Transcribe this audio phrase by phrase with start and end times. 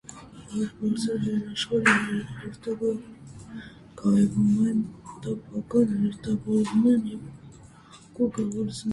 [0.51, 4.79] Ոչ բարձր լեռնաշարերը հերթագայվում են
[5.25, 7.29] տափարակ հարթավայրերով և
[8.21, 8.83] գոգավորություններով։